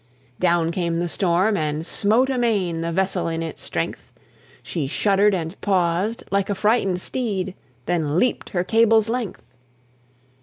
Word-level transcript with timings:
Down 0.39 0.71
came 0.71 0.97
the 0.97 1.07
storm, 1.07 1.55
and 1.55 1.85
smote 1.85 2.31
amain 2.31 2.81
The 2.81 2.91
vessel 2.91 3.27
in 3.27 3.43
its 3.43 3.61
strength; 3.61 4.11
She 4.63 4.87
shuddered 4.87 5.35
and 5.35 5.61
paused, 5.61 6.23
like 6.31 6.49
a 6.49 6.55
frighted 6.55 6.99
steed, 6.99 7.53
Then 7.85 8.17
leaped 8.17 8.49
her 8.49 8.63
cable's 8.63 9.09
length. 9.09 9.43